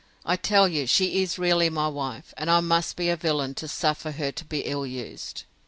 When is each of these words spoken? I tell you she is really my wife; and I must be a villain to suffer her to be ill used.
I 0.25 0.35
tell 0.35 0.67
you 0.67 0.87
she 0.87 1.21
is 1.21 1.37
really 1.37 1.69
my 1.69 1.87
wife; 1.87 2.33
and 2.35 2.49
I 2.49 2.59
must 2.59 2.95
be 2.95 3.09
a 3.09 3.15
villain 3.15 3.53
to 3.53 3.67
suffer 3.67 4.13
her 4.13 4.31
to 4.31 4.43
be 4.45 4.61
ill 4.61 4.87
used. 4.87 5.43